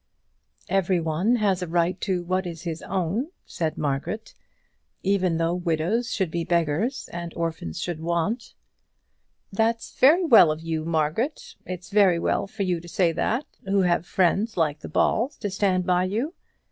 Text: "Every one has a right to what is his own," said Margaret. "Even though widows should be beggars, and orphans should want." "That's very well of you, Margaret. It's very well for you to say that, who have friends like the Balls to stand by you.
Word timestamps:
"Every 0.67 0.99
one 0.99 1.35
has 1.35 1.61
a 1.61 1.67
right 1.67 2.01
to 2.01 2.23
what 2.23 2.47
is 2.47 2.63
his 2.63 2.81
own," 2.81 3.27
said 3.45 3.77
Margaret. 3.77 4.33
"Even 5.03 5.37
though 5.37 5.53
widows 5.53 6.11
should 6.11 6.31
be 6.31 6.43
beggars, 6.43 7.07
and 7.13 7.31
orphans 7.35 7.79
should 7.79 7.99
want." 7.99 8.55
"That's 9.53 9.95
very 9.99 10.25
well 10.25 10.49
of 10.49 10.59
you, 10.61 10.85
Margaret. 10.85 11.53
It's 11.67 11.91
very 11.91 12.17
well 12.17 12.47
for 12.47 12.63
you 12.63 12.79
to 12.79 12.87
say 12.87 13.11
that, 13.11 13.45
who 13.65 13.83
have 13.83 14.07
friends 14.07 14.57
like 14.57 14.79
the 14.79 14.89
Balls 14.89 15.37
to 15.37 15.51
stand 15.51 15.85
by 15.85 16.05
you. 16.05 16.33